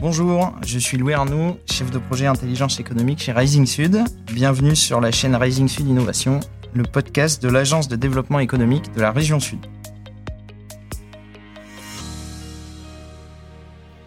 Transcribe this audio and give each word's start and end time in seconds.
Bonjour, 0.00 0.54
je 0.66 0.78
suis 0.78 0.96
Louis 0.96 1.12
Arnoux, 1.12 1.58
chef 1.70 1.90
de 1.90 1.98
projet 1.98 2.24
intelligence 2.24 2.80
économique 2.80 3.18
chez 3.18 3.32
Rising 3.32 3.66
Sud. 3.66 4.02
Bienvenue 4.32 4.74
sur 4.74 4.98
la 4.98 5.10
chaîne 5.10 5.36
Rising 5.36 5.68
Sud 5.68 5.86
Innovation, 5.86 6.40
le 6.72 6.84
podcast 6.84 7.42
de 7.42 7.50
l'agence 7.50 7.86
de 7.86 7.96
développement 7.96 8.38
économique 8.38 8.90
de 8.94 9.02
la 9.02 9.12
région 9.12 9.40
Sud. 9.40 9.58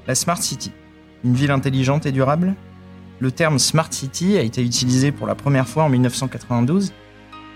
La 0.08 0.16
Smart 0.16 0.42
City, 0.42 0.72
une 1.24 1.36
ville 1.36 1.52
intelligente 1.52 2.08
et 2.08 2.12
durable? 2.12 2.56
Le 3.20 3.32
terme 3.32 3.60
Smart 3.60 3.94
City 3.94 4.36
a 4.36 4.42
été 4.42 4.64
utilisé 4.64 5.12
pour 5.12 5.28
la 5.28 5.36
première 5.36 5.68
fois 5.68 5.84
en 5.84 5.90
1992, 5.90 6.92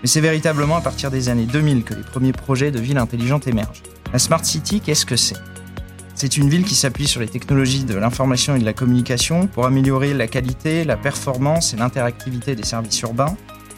mais 0.00 0.06
c'est 0.06 0.20
véritablement 0.20 0.76
à 0.76 0.80
partir 0.80 1.10
des 1.10 1.28
années 1.28 1.46
2000 1.46 1.82
que 1.82 1.94
les 1.94 2.04
premiers 2.04 2.30
projets 2.30 2.70
de 2.70 2.78
ville 2.78 2.98
intelligente 2.98 3.48
émergent. 3.48 3.82
La 4.12 4.20
Smart 4.20 4.44
City, 4.44 4.80
qu'est-ce 4.80 5.06
que 5.06 5.16
c'est? 5.16 5.57
C'est 6.20 6.36
une 6.36 6.48
ville 6.48 6.64
qui 6.64 6.74
s'appuie 6.74 7.06
sur 7.06 7.20
les 7.20 7.28
technologies 7.28 7.84
de 7.84 7.94
l'information 7.94 8.56
et 8.56 8.58
de 8.58 8.64
la 8.64 8.72
communication 8.72 9.46
pour 9.46 9.66
améliorer 9.66 10.14
la 10.14 10.26
qualité, 10.26 10.82
la 10.82 10.96
performance 10.96 11.72
et 11.72 11.76
l'interactivité 11.76 12.56
des 12.56 12.64
services 12.64 13.00
urbains, 13.02 13.36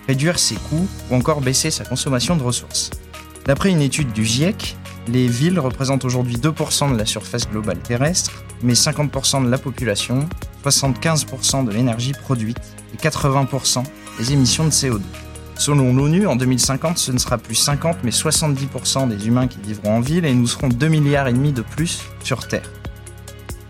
réduire 0.08 0.38
ses 0.38 0.54
coûts 0.54 0.88
ou 1.10 1.14
encore 1.14 1.42
baisser 1.42 1.70
sa 1.70 1.84
consommation 1.84 2.36
de 2.36 2.42
ressources. 2.42 2.92
D'après 3.44 3.68
une 3.68 3.82
étude 3.82 4.14
du 4.14 4.24
GIEC, 4.24 4.78
les 5.08 5.26
villes 5.26 5.60
représentent 5.60 6.06
aujourd'hui 6.06 6.36
2% 6.36 6.94
de 6.94 6.96
la 6.96 7.04
surface 7.04 7.46
globale 7.46 7.78
terrestre, 7.80 8.42
mais 8.62 8.72
50% 8.72 9.44
de 9.44 9.50
la 9.50 9.58
population, 9.58 10.26
75% 10.64 11.66
de 11.66 11.72
l'énergie 11.72 12.12
produite 12.12 12.56
et 12.94 12.96
80% 12.96 13.82
des 14.18 14.32
émissions 14.32 14.64
de 14.64 14.70
CO2. 14.70 15.02
Selon 15.60 15.92
l'ONU, 15.92 16.26
en 16.26 16.36
2050, 16.36 16.96
ce 16.96 17.12
ne 17.12 17.18
sera 17.18 17.36
plus 17.36 17.54
50 17.54 17.98
mais 18.02 18.12
70% 18.12 19.10
des 19.10 19.28
humains 19.28 19.46
qui 19.46 19.58
vivront 19.62 19.98
en 19.98 20.00
ville 20.00 20.24
et 20.24 20.32
nous 20.32 20.46
serons 20.46 20.68
2 20.68 20.88
milliards 20.88 21.30
de 21.30 21.60
plus 21.60 22.00
sur 22.24 22.48
Terre. 22.48 22.70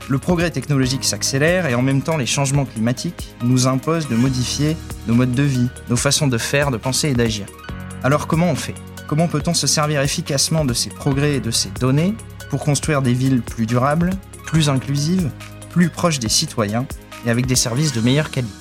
Le 0.09 0.19
progrès 0.19 0.53
technologique 0.53 1.03
s'accélère 1.03 1.67
et 1.67 1.75
en 1.75 1.83
même 1.83 2.01
temps 2.01 2.17
les 2.17 2.27
changements 2.27 2.64
climatiques 2.64 3.34
nous 3.42 3.67
imposent 3.67 4.09
de 4.09 4.14
modifier 4.14 4.77
nos 5.09 5.14
modes 5.14 5.34
de 5.34 5.42
vie, 5.42 5.67
nos 5.89 5.97
façons 5.97 6.29
de 6.29 6.39
faire, 6.39 6.70
de 6.70 6.77
penser 6.77 7.09
et 7.09 7.14
d'agir. 7.14 7.47
Alors 8.05 8.29
comment 8.29 8.53
on 8.53 8.55
fait? 8.55 8.75
Comment 9.09 9.27
peut-on 9.27 9.53
se 9.53 9.67
servir 9.67 10.01
efficacement 10.01 10.64
de 10.64 10.75
ces 10.75 10.91
progrès 10.91 11.34
et 11.34 11.41
de 11.41 11.51
ces 11.51 11.70
données 11.81 12.14
pour 12.51 12.62
construire 12.62 13.03
des 13.03 13.14
villes 13.14 13.42
plus 13.42 13.67
durables, 13.67 14.11
plus 14.47 14.69
inclusives, 14.69 15.29
plus 15.70 15.89
proches 15.89 16.20
des 16.20 16.29
citoyens 16.29 16.86
et 17.27 17.31
avec 17.31 17.47
des 17.47 17.57
services 17.57 17.92
de 17.92 18.01
meilleure 18.01 18.31
qualité? 18.31 18.59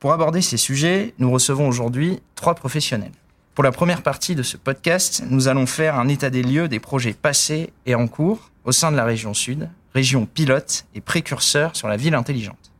Pour 0.00 0.12
aborder 0.12 0.42
ces 0.42 0.56
sujets, 0.56 1.12
nous 1.18 1.30
recevons 1.30 1.66
aujourd'hui 1.66 2.20
trois 2.36 2.54
professionnels. 2.54 3.12
Pour 3.56 3.64
la 3.64 3.72
première 3.72 4.02
partie 4.02 4.36
de 4.36 4.44
ce 4.44 4.56
podcast, 4.56 5.24
nous 5.28 5.48
allons 5.48 5.66
faire 5.66 5.98
un 5.98 6.06
état 6.06 6.30
des 6.30 6.44
lieux 6.44 6.68
des 6.68 6.78
projets 6.78 7.14
passés 7.14 7.72
et 7.84 7.96
en 7.96 8.06
cours 8.06 8.52
au 8.64 8.70
sein 8.70 8.92
de 8.92 8.96
la 8.96 9.04
région 9.04 9.34
Sud, 9.34 9.68
région 9.94 10.24
pilote 10.24 10.86
et 10.94 11.00
précurseur 11.00 11.74
sur 11.74 11.88
la 11.88 11.96
ville 11.96 12.14
intelligente. 12.14 12.70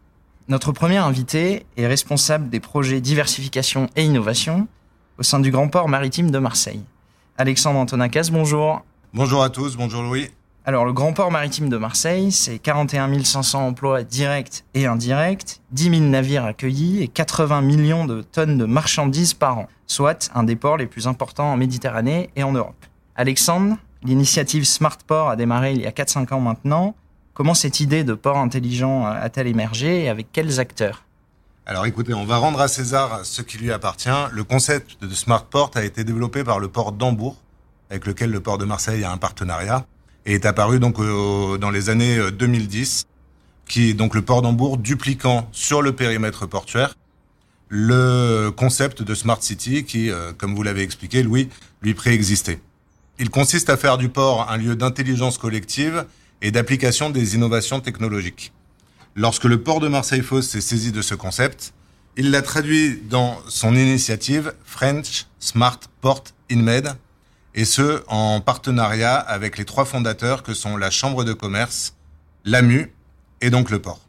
Notre 0.47 0.71
premier 0.71 0.99
invité 0.99 1.67
est 1.77 1.89
responsable 1.89 2.51
des 2.51 2.61
projets 2.61 3.01
diversification 3.01 3.89
et 3.97 4.05
innovation 4.05 4.69
au 5.19 5.25
sein 5.25 5.41
du 5.41 5.51
Grand 5.51 5.67
Port 5.67 5.89
maritime 5.89 6.31
de 6.31 6.39
Marseille. 6.39 6.85
Alexandre 7.37 7.81
Antonacas, 7.81 8.29
bonjour. 8.31 8.85
Bonjour 9.13 9.43
à 9.43 9.51
tous, 9.51 9.77
bonjour 9.77 10.03
Louis. 10.03 10.31
Alors, 10.69 10.85
le 10.85 10.93
Grand 10.93 11.15
Port 11.15 11.31
maritime 11.31 11.71
de 11.71 11.79
Marseille, 11.79 12.31
c'est 12.31 12.59
41 12.59 13.25
500 13.25 13.69
emplois 13.69 14.03
directs 14.03 14.65
et 14.75 14.85
indirects, 14.85 15.63
10 15.71 15.83
000 15.85 16.03
navires 16.03 16.45
accueillis 16.45 17.03
et 17.03 17.09
80 17.09 17.63
millions 17.63 18.05
de 18.05 18.21
tonnes 18.21 18.59
de 18.59 18.67
marchandises 18.67 19.33
par 19.33 19.57
an, 19.57 19.69
soit 19.87 20.31
un 20.35 20.43
des 20.43 20.57
ports 20.57 20.77
les 20.77 20.87
plus 20.87 21.07
importants 21.07 21.51
en 21.51 21.57
Méditerranée 21.57 22.29
et 22.37 22.43
en 22.43 22.53
Europe. 22.53 22.85
Alexandre, 23.17 23.79
l'initiative 24.03 24.65
Smart 24.65 24.99
Port 25.07 25.31
a 25.31 25.37
démarré 25.37 25.73
il 25.73 25.81
y 25.81 25.87
a 25.87 25.91
4-5 25.91 26.35
ans 26.35 26.41
maintenant. 26.41 26.95
Comment 27.33 27.55
cette 27.55 27.81
idée 27.81 28.05
de 28.05 28.13
port 28.13 28.37
intelligent 28.37 29.07
a-t-elle 29.07 29.47
émergé 29.47 30.05
et 30.05 30.11
avec 30.11 30.33
quels 30.33 30.61
acteurs? 30.61 31.05
Alors 31.65 31.87
écoutez, 31.87 32.13
on 32.13 32.27
va 32.27 32.37
rendre 32.37 32.61
à 32.61 32.69
César 32.69 33.21
ce 33.23 33.41
qui 33.41 33.57
lui 33.57 33.73
appartient. 33.73 34.11
Le 34.33 34.45
concept 34.45 35.03
de 35.03 35.15
Smart 35.15 35.47
Port 35.47 35.71
a 35.77 35.83
été 35.83 36.05
développé 36.05 36.45
par 36.45 36.59
le 36.59 36.69
port 36.69 36.93
d'Hambourg, 36.93 37.37
avec 37.89 38.05
lequel 38.05 38.31
le 38.31 38.41
port 38.41 38.59
de 38.59 38.67
Marseille 38.67 39.03
a 39.03 39.11
un 39.11 39.17
partenariat, 39.17 39.87
et 40.29 40.35
est 40.35 40.47
apparu 40.47 40.79
donc 40.79 40.99
dans 40.99 41.71
les 41.71 41.91
années 41.91 42.19
2010, 42.31 43.07
euh, 43.07 43.69
qui 43.69 43.91
est 43.91 43.95
donc 43.95 44.15
le 44.15 44.23
port 44.23 44.43
d'Hambourg 44.43 44.79
dupliquant 44.79 45.49
sur 45.53 45.83
le 45.83 45.93
périmètre 45.93 46.47
portuaire 46.47 46.95
le 47.69 48.51
concept 48.51 49.03
de 49.03 49.15
Smart 49.15 49.43
City 49.43 49.85
qui, 49.85 50.11
euh, 50.11 50.33
comme 50.33 50.55
vous 50.55 50.63
l'avez 50.63 50.83
expliqué, 50.83 51.23
Louis, 51.23 51.49
lui 51.83 51.95
préexistait. 51.95 52.61
Il 53.19 53.31
consiste 53.31 53.69
à 53.69 53.77
faire 53.77 53.99
du 53.99 54.09
port 54.09 54.51
un 54.51 54.57
lieu 54.57 54.77
d'intelligence 54.77 55.39
collective 55.39 56.07
et 56.41 56.51
d'application 56.51 57.11
des 57.11 57.35
innovations 57.35 57.81
technologiques. 57.81 58.53
Lorsque 59.17 59.45
le 59.45 59.61
port 59.63 59.81
de 59.81 59.89
Marseille-Fos 59.89 60.43
s'est 60.43 60.61
saisi 60.61 60.93
de 60.93 61.03
ce 61.03 61.15
concept, 61.15 61.75
il 62.17 62.31
l'a 62.31 62.43
traduit 62.43 63.01
dans 63.11 63.39
son 63.49 63.75
initiative 63.75 64.53
French 64.65 65.27
Smart 65.41 65.81
Port 66.01 66.25
InMed, 66.51 66.95
et 67.55 67.65
ce, 67.65 68.03
en 68.09 68.41
partenariat 68.41 69.17
avec 69.17 69.59
les 69.59 69.65
trois 69.65 69.85
fondateurs 69.85 70.43
que 70.43 70.55
sont 70.55 70.77
la 70.77 70.91
Chambre 70.91 71.25
de 71.25 71.33
commerce, 71.33 71.95
l'AMU 72.45 72.93
et 73.41 73.51
donc 73.51 73.71
le 73.71 73.81
port. 73.81 74.01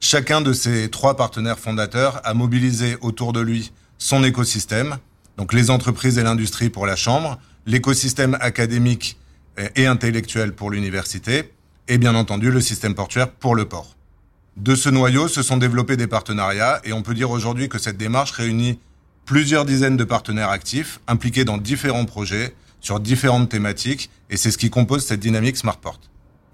Chacun 0.00 0.40
de 0.40 0.52
ces 0.52 0.90
trois 0.90 1.16
partenaires 1.16 1.58
fondateurs 1.58 2.20
a 2.24 2.34
mobilisé 2.34 2.96
autour 3.00 3.32
de 3.32 3.40
lui 3.40 3.72
son 3.98 4.22
écosystème, 4.24 4.98
donc 5.36 5.52
les 5.52 5.70
entreprises 5.70 6.18
et 6.18 6.22
l'industrie 6.22 6.70
pour 6.70 6.86
la 6.86 6.96
Chambre, 6.96 7.38
l'écosystème 7.66 8.36
académique 8.40 9.16
et 9.74 9.86
intellectuel 9.86 10.52
pour 10.52 10.70
l'université, 10.70 11.52
et 11.88 11.98
bien 11.98 12.14
entendu 12.14 12.50
le 12.50 12.60
système 12.60 12.94
portuaire 12.94 13.30
pour 13.30 13.54
le 13.54 13.66
port. 13.66 13.96
De 14.56 14.74
ce 14.74 14.88
noyau 14.88 15.28
se 15.28 15.42
sont 15.42 15.56
développés 15.56 15.96
des 15.96 16.06
partenariats 16.06 16.80
et 16.84 16.92
on 16.92 17.02
peut 17.02 17.14
dire 17.14 17.30
aujourd'hui 17.30 17.68
que 17.68 17.78
cette 17.78 17.98
démarche 17.98 18.32
réunit 18.32 18.78
plusieurs 19.24 19.64
dizaines 19.64 19.96
de 19.96 20.04
partenaires 20.04 20.50
actifs 20.50 21.00
impliqués 21.06 21.44
dans 21.44 21.58
différents 21.58 22.06
projets 22.06 22.54
sur 22.86 23.00
différentes 23.00 23.48
thématiques 23.48 24.10
et 24.30 24.36
c'est 24.36 24.52
ce 24.52 24.58
qui 24.58 24.70
compose 24.70 25.04
cette 25.04 25.18
dynamique 25.18 25.56
Smartport. 25.56 25.98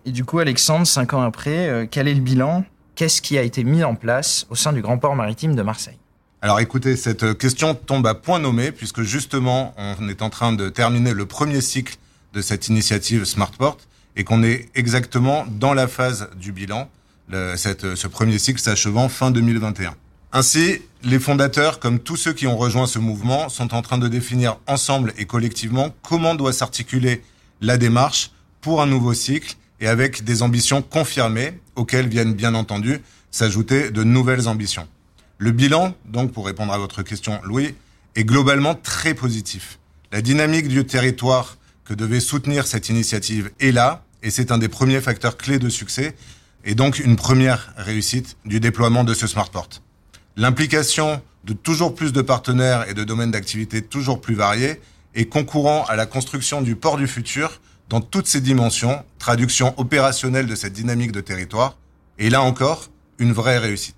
Et 0.07 0.13
du 0.13 0.25
coup, 0.25 0.39
Alexandre, 0.39 0.87
cinq 0.87 1.13
ans 1.13 1.21
après, 1.21 1.69
euh, 1.69 1.87
quel 1.89 2.09
est 2.09 2.15
le 2.15 2.23
bilan? 2.23 2.65
Qu'est-ce 2.95 3.21
qui 3.21 3.37
a 3.37 3.43
été 3.43 3.65
mis 3.65 3.85
en 3.85 3.95
place 3.95 4.47
au 4.49 4.55
sein 4.55 4.73
du 4.73 4.81
Grand 4.81 4.99
Port 4.99 5.15
Maritime 5.15 5.55
de 5.55 5.63
Marseille? 5.63 5.99
Alors 6.41 6.59
écoutez, 6.59 6.97
cette 6.97 7.39
question 7.39 7.75
tombe 7.75 8.07
à 8.07 8.15
point 8.15 8.39
nommé 8.39 8.73
puisque 8.73 9.03
justement 9.03 9.75
on 9.77 10.09
est 10.09 10.23
en 10.23 10.31
train 10.31 10.53
de 10.53 10.71
terminer 10.71 11.13
le 11.13 11.27
premier 11.27 11.61
cycle 11.61 11.97
de 12.33 12.41
cette 12.41 12.69
initiative 12.69 13.25
Smartport 13.25 13.77
et 14.17 14.25
qu'on 14.25 14.43
est 14.43 14.69
exactement 14.75 15.45
dans 15.49 15.75
la 15.75 15.87
phase 15.87 16.31
du 16.37 16.51
bilan, 16.51 16.89
le, 17.29 17.55
cette, 17.57 17.95
ce 17.95 18.09
premier 18.09 18.39
cycle 18.39 18.61
s'achevant 18.61 19.09
fin 19.09 19.31
2021. 19.31 19.95
Ainsi, 20.35 20.81
les 21.03 21.19
fondateurs, 21.19 21.79
comme 21.79 21.99
tous 21.99 22.17
ceux 22.17 22.33
qui 22.33 22.47
ont 22.47 22.57
rejoint 22.57 22.87
ce 22.87 22.99
mouvement, 22.99 23.51
sont 23.51 23.75
en 23.75 23.83
train 23.83 23.99
de 23.99 24.09
définir 24.09 24.57
ensemble 24.67 25.13
et 25.19 25.27
collectivement 25.27 25.95
comment 26.03 26.35
doit 26.35 26.55
s'articuler 26.55 27.23
la 27.61 27.77
démarche 27.77 28.31
pour 28.63 28.81
un 28.81 28.87
nouveau 28.87 29.13
cycle 29.13 29.57
et 29.81 29.89
avec 29.89 30.25
des 30.25 30.43
ambitions 30.43 30.81
confirmées 30.81 31.61
auxquelles 31.77 32.09
viennent 32.09 32.33
bien 32.33 32.55
entendu 32.55 33.01
s'ajouter 33.31 33.91
de 33.91 34.05
nouvelles 34.05 34.49
ambitions. 34.49 34.89
Le 35.37 35.51
bilan, 35.51 35.95
donc 36.07 36.33
pour 36.33 36.47
répondre 36.47 36.73
à 36.73 36.79
votre 36.79 37.03
question 37.03 37.39
Louis, 37.45 37.75
est 38.17 38.25
globalement 38.25 38.75
très 38.75 39.13
positif. 39.13 39.79
La 40.13 40.23
dynamique 40.23 40.69
du 40.69 40.87
territoire 40.87 41.59
que 41.85 41.93
devait 41.93 42.21
soutenir 42.21 42.67
cette 42.67 42.89
initiative 42.89 43.51
est 43.61 43.73
là, 43.73 44.03
et 44.23 44.31
c'est 44.31 44.51
un 44.51 44.57
des 44.57 44.69
premiers 44.69 45.01
facteurs 45.03 45.37
clés 45.37 45.59
de 45.59 45.69
succès, 45.69 46.15
et 46.65 46.75
donc 46.75 47.01
une 47.01 47.17
première 47.17 47.75
réussite 47.77 48.39
du 48.47 48.61
déploiement 48.61 49.05
de 49.05 49.13
ce 49.13 49.27
Smartport. 49.27 49.69
L'implication 50.37 51.21
de 51.45 51.53
toujours 51.53 51.95
plus 51.95 52.13
de 52.13 52.23
partenaires 52.23 52.89
et 52.89 52.95
de 52.95 53.05
domaines 53.05 53.33
d'activité 53.33 53.83
toujours 53.83 54.21
plus 54.21 54.35
variés 54.35 54.81
est 55.15 55.27
concourant 55.27 55.85
à 55.85 55.97
la 55.97 56.07
construction 56.07 56.63
du 56.63 56.75
port 56.75 56.97
du 56.97 57.07
futur 57.07 57.61
dans 57.91 58.01
toutes 58.01 58.27
ses 58.27 58.41
dimensions, 58.41 59.05
traduction 59.19 59.75
opérationnelle 59.77 60.47
de 60.47 60.55
cette 60.55 60.73
dynamique 60.73 61.13
de 61.13 61.21
territoire, 61.21 61.77
et 62.19 62.31
là 62.31 62.41
encore, 62.41 62.89
une 63.19 63.33
vraie 63.33 63.59
réussite. 63.59 63.97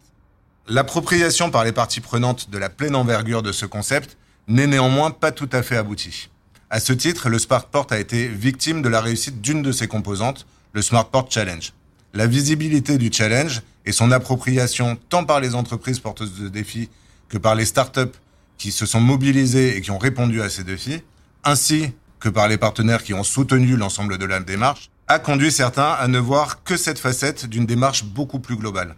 L'appropriation 0.66 1.50
par 1.50 1.62
les 1.62 1.70
parties 1.70 2.00
prenantes 2.00 2.50
de 2.50 2.58
la 2.58 2.68
pleine 2.68 2.96
envergure 2.96 3.42
de 3.42 3.52
ce 3.52 3.66
concept 3.66 4.16
n'est 4.48 4.66
néanmoins 4.66 5.12
pas 5.12 5.30
tout 5.30 5.48
à 5.52 5.62
fait 5.62 5.76
aboutie. 5.76 6.30
À 6.70 6.80
ce 6.80 6.92
titre, 6.92 7.28
le 7.28 7.38
Smartport 7.38 7.86
a 7.90 7.98
été 7.98 8.26
victime 8.26 8.82
de 8.82 8.88
la 8.88 9.00
réussite 9.00 9.40
d'une 9.40 9.62
de 9.62 9.70
ses 9.70 9.86
composantes, 9.86 10.46
le 10.72 10.82
Smartport 10.82 11.30
Challenge. 11.30 11.72
La 12.14 12.26
visibilité 12.26 12.98
du 12.98 13.12
challenge 13.12 13.62
et 13.86 13.92
son 13.92 14.10
appropriation 14.10 14.98
tant 15.08 15.24
par 15.24 15.40
les 15.40 15.54
entreprises 15.54 15.98
porteuses 15.98 16.38
de 16.38 16.48
défis 16.48 16.88
que 17.28 17.38
par 17.38 17.54
les 17.54 17.64
startups 17.64 18.18
qui 18.58 18.72
se 18.72 18.86
sont 18.86 19.00
mobilisées 19.00 19.76
et 19.76 19.80
qui 19.80 19.90
ont 19.90 19.98
répondu 19.98 20.40
à 20.42 20.48
ces 20.48 20.64
défis, 20.64 21.02
ainsi 21.42 21.92
que 22.20 22.28
par 22.28 22.48
les 22.48 22.56
partenaires 22.56 23.02
qui 23.02 23.14
ont 23.14 23.24
soutenu 23.24 23.76
l'ensemble 23.76 24.18
de 24.18 24.24
la 24.24 24.40
démarche, 24.40 24.90
a 25.08 25.18
conduit 25.18 25.52
certains 25.52 25.92
à 25.92 26.08
ne 26.08 26.18
voir 26.18 26.62
que 26.62 26.76
cette 26.76 26.98
facette 26.98 27.46
d'une 27.46 27.66
démarche 27.66 28.04
beaucoup 28.04 28.38
plus 28.38 28.56
globale. 28.56 28.96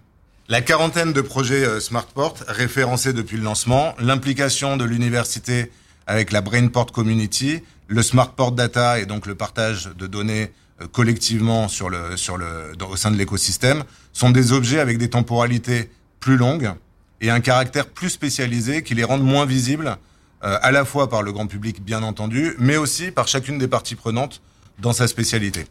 La 0.49 0.61
quarantaine 0.61 1.13
de 1.13 1.21
projets 1.21 1.65
euh, 1.65 1.81
Smartport 1.81 2.37
référencés 2.47 3.13
depuis 3.13 3.37
le 3.37 3.43
lancement, 3.43 3.97
l'implication 3.99 4.77
de 4.77 4.85
l'université 4.85 5.73
avec 6.07 6.31
la 6.31 6.41
Brainport 6.41 6.93
Community, 6.93 7.63
le 7.89 8.03
Smartport 8.03 8.53
Data 8.53 9.01
et 9.01 9.07
donc 9.07 9.27
le 9.27 9.35
partage 9.35 9.91
de 9.99 10.07
données 10.07 10.53
collectivement 10.93 11.69
sur 11.69 11.89
le, 11.89 12.17
sur 12.17 12.37
le, 12.37 12.73
au 12.89 12.97
sein 12.97 13.11
de 13.11 13.17
l'écosystème 13.17 13.85
sont 14.13 14.31
des 14.31 14.53
objets 14.53 14.79
avec 14.79 14.99
des 14.99 15.09
temporalités 15.09 15.91
plus 16.21 16.37
longues 16.37 16.73
et 17.21 17.31
un 17.31 17.41
caractère 17.41 17.87
plus 17.87 18.11
spécialisé 18.11 18.83
qui 18.83 18.95
les 18.95 19.05
rendent 19.05 19.25
moins 19.25 19.47
visibles 19.47 19.97
à 20.43 20.71
la 20.71 20.85
fois 20.85 21.09
par 21.09 21.23
le 21.23 21.33
grand 21.33 21.47
public 21.47 21.83
bien 21.83 22.03
entendu, 22.03 22.55
mais 22.59 22.77
aussi 22.77 23.11
par 23.11 23.27
chacune 23.27 23.59
des 23.59 23.69
parties 23.69 23.95
prenantes 23.95 24.43
dans 24.79 24.93
sa 24.93 25.09
spécialité. 25.09 25.67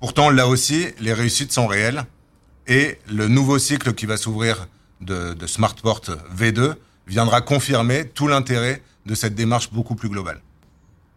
Pourtant, 0.00 0.30
là 0.30 0.46
aussi, 0.46 0.88
les 1.00 1.12
réussites 1.12 1.52
sont 1.52 1.66
réelles 1.66 2.04
et 2.66 2.98
le 3.08 3.28
nouveau 3.28 3.58
cycle 3.58 3.94
qui 3.94 4.06
va 4.06 4.16
s'ouvrir 4.16 4.68
de, 5.00 5.34
de 5.34 5.46
Smartport 5.46 6.02
V2 6.36 6.74
viendra 7.06 7.40
confirmer 7.40 8.06
tout 8.08 8.28
l'intérêt 8.28 8.82
de 9.06 9.14
cette 9.14 9.34
démarche 9.34 9.72
beaucoup 9.72 9.94
plus 9.94 10.08
globale. 10.08 10.40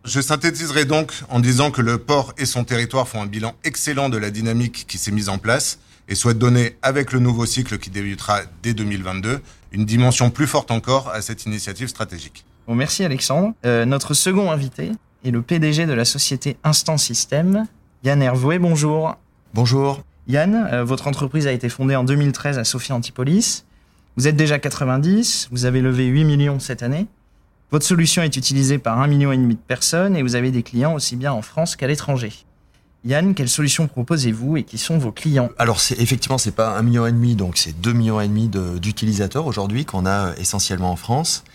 Je 0.03 0.19
synthétiserai 0.19 0.86
donc 0.86 1.13
en 1.30 1.39
disant 1.39 1.69
que 1.69 1.81
le 1.81 2.00
port 2.00 2.33
et 2.39 2.45
son 2.45 2.63
territoire 2.63 3.07
font 3.07 3.21
un 3.21 3.27
bilan 3.27 3.53
excellent 3.63 4.09
de 4.09 4.18
la 4.18 4.31
dynamique 4.31 4.86
qui 4.88 4.98
s'est 4.98 5.12
mise 5.12 5.30
en 5.30 5.38
place 5.38 5.77
et 6.07 6.15
souhaitent 6.15 6.39
donner, 6.39 6.75
avec 6.81 7.12
le 7.12 7.19
nouveau 7.19 7.45
cycle 7.45 7.77
qui 7.77 7.92
débutera 7.92 8.42
dès 8.63 8.74
2022, 8.74 9.39
une 9.71 9.86
dimension 9.86 10.31
plus 10.31 10.48
forte 10.48 10.71
encore 10.71 11.09
à 11.09 11.21
cette 11.21 11.45
initiative 11.45 11.88
stratégique. 11.88 12.45
Bon, 12.68 12.74
merci 12.74 13.06
Alexandre. 13.06 13.53
Euh, 13.63 13.86
notre 13.86 14.15
second 14.15 14.50
invité 14.50 14.92
est 15.24 15.31
le 15.31 15.44
PDG 15.44 15.86
de 15.86 15.94
la 15.94 16.04
société 16.04 16.57
Instant 16.63 16.97
System, 16.97 17.68
Yann 18.04 18.24
Hervouet. 18.24 18.57
Bonjour. 18.57 19.15
Bonjour. 19.54 20.01
Yann, 20.27 20.68
euh, 20.71 20.83
votre 20.83 21.07
entreprise 21.07 21.45
a 21.45 21.51
été 21.51 21.69
fondée 21.69 21.95
en 21.95 22.04
2013 22.04 22.57
à 22.57 22.63
Sophie 22.63 22.92
Antipolis. 22.92 23.65
Vous 24.18 24.27
êtes 24.27 24.36
déjà 24.36 24.57
90, 24.57 25.50
vous 25.51 25.65
avez 25.65 25.81
levé 25.81 26.07
8 26.07 26.25
millions 26.25 26.59
cette 26.59 26.81
année. 26.81 27.06
Votre 27.71 27.85
solution 27.85 28.21
est 28.21 28.35
utilisée 28.35 28.79
par 28.79 29.00
un 29.00 29.07
million 29.07 29.31
et 29.31 29.38
demi 29.38 29.56
de 29.56 29.59
personnes 29.65 30.18
et 30.18 30.23
vous 30.23 30.35
avez 30.35 30.51
des 30.51 30.62
clients 30.62 30.94
aussi 30.94 31.15
bien 31.15 31.31
en 31.31 31.41
France 31.41 31.77
qu'à 31.77 31.88
l'étranger. 31.88 32.33
Yann, 33.06 33.33
quelle 33.33 33.47
solution 33.47 33.88
proposez-vous 33.88 34.57
et 34.57 34.63
qui 34.63 34.77
sont 34.77 34.97
vos 34.97 35.13
clients? 35.13 35.50
Alors 35.57 35.79
c'est 35.79 35.97
effectivement 36.01 36.38
c'est 36.38 36.51
pas 36.51 36.77
un 36.77 36.81
million 36.81 37.07
et 37.07 37.13
demi 37.13 37.35
donc 37.35 37.57
c'est 37.57 37.79
deux 37.79 37.94
millions 37.94 38.19
et 38.19 38.27
demi 38.27 38.50
d'utilisateurs 38.50 39.47
aujourd'hui 39.47 39.85
qu'on 39.85 40.06
a 40.06 40.27
euh, 40.27 40.33
essentiellement 40.38 40.91
en 40.91 40.97
France. 40.97 41.45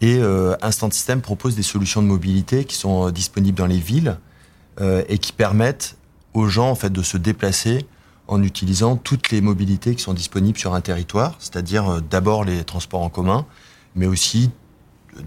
Et 0.00 0.18
euh, 0.18 0.56
Instant 0.60 0.90
System 0.90 1.20
propose 1.20 1.54
des 1.54 1.62
solutions 1.62 2.02
de 2.02 2.08
mobilité 2.08 2.64
qui 2.64 2.74
sont 2.74 3.06
euh, 3.06 3.12
disponibles 3.12 3.56
dans 3.56 3.66
les 3.66 3.78
villes 3.78 4.18
et 5.08 5.18
qui 5.18 5.32
permettent 5.32 5.96
aux 6.32 6.48
gens 6.48 6.68
en 6.68 6.74
fait 6.74 6.90
de 6.90 7.02
se 7.02 7.16
déplacer 7.16 7.86
en 8.26 8.42
utilisant 8.42 8.96
toutes 8.96 9.30
les 9.30 9.40
mobilités 9.40 9.94
qui 9.94 10.02
sont 10.02 10.14
disponibles 10.14 10.58
sur 10.58 10.74
un 10.74 10.80
territoire, 10.80 11.36
c'est-à-dire 11.38 12.02
d'abord 12.02 12.42
les 12.42 12.64
transports 12.64 13.02
en 13.02 13.08
commun, 13.08 13.46
mais 13.94 14.06
aussi 14.06 14.50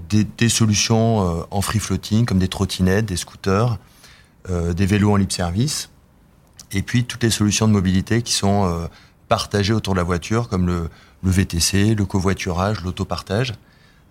des, 0.09 0.49
solutions 0.49 1.21
euh, 1.21 1.43
en 1.51 1.61
free 1.61 1.79
floating 1.79 2.25
comme 2.25 2.39
des 2.39 2.47
trottinettes, 2.47 3.05
des 3.05 3.17
scooters, 3.17 3.77
euh, 4.49 4.73
des 4.73 4.85
vélos 4.85 5.11
en 5.11 5.15
libre 5.15 5.31
service, 5.31 5.89
et 6.71 6.81
puis 6.81 7.05
toutes 7.05 7.23
les 7.23 7.29
solutions 7.29 7.67
de 7.67 7.73
mobilité 7.73 8.21
qui 8.21 8.33
sont 8.33 8.65
euh, 8.65 8.87
partagées 9.29 9.73
autour 9.73 9.93
de 9.93 9.99
la 9.99 10.03
voiture 10.03 10.49
comme 10.49 10.67
le, 10.67 10.89
VTC, 11.23 11.95
le 11.95 12.05
covoiturage, 12.05 12.81
l'autopartage. 12.83 13.53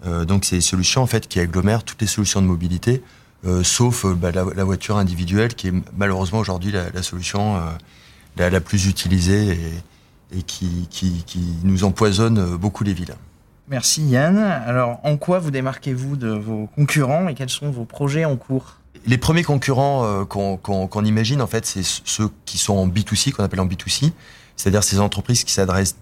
Donc 0.05 0.45
c'est 0.45 0.57
des 0.57 0.61
solutions 0.61 1.03
en 1.03 1.07
fait 1.07 1.27
qui 1.27 1.41
agglomèrent 1.41 1.83
toutes 1.83 2.03
les 2.03 2.07
solutions 2.07 2.43
de 2.43 2.47
mobilité, 2.47 3.03
sauf 3.63 4.05
bah, 4.05 4.31
la, 4.31 4.65
voiture 4.65 4.99
individuelle 4.99 5.55
qui 5.55 5.69
est 5.69 5.73
malheureusement 5.97 6.41
aujourd'hui 6.41 6.73
la, 6.73 7.03
solution 7.03 7.59
la, 8.37 8.61
plus 8.61 8.87
utilisée 8.87 9.57
et, 10.37 10.43
qui, 10.43 10.87
nous 11.65 11.85
empoisonne 11.85 12.57
beaucoup 12.57 12.85
les 12.85 12.93
villes. 12.93 13.17
Merci 13.69 14.03
Yann. 14.07 14.39
Alors 14.39 15.01
en 15.03 15.17
quoi 15.17 15.39
vous 15.39 15.51
démarquez-vous 15.51 16.17
de 16.17 16.29
vos 16.29 16.69
concurrents 16.75 17.29
et 17.29 17.35
quels 17.35 17.51
sont 17.51 17.71
vos 17.71 17.85
projets 17.85 18.25
en 18.25 18.37
cours? 18.37 18.77
Les 19.07 19.19
premiers 19.19 19.43
concurrents 19.43 20.05
euh, 20.05 20.25
qu'on 20.25 20.57
qu 20.57 20.73
qu 20.91 21.07
imagine, 21.07 21.41
en 21.41 21.47
fait, 21.47 21.67
c'est 21.67 21.83
ceux 21.85 22.31
qui 22.45 22.59
sont 22.59 22.75
en 22.75 22.89
B2C, 22.89 23.33
qu'on 23.33 23.45
appelle 23.45 23.61
en 23.61 23.67
B2C, 23.67 24.13
c'est-à-dire 24.57 24.83
ces 24.83 25.01
entreprises 25.01 25.45
qui 25.45 25.53
s'adressent 25.53 25.97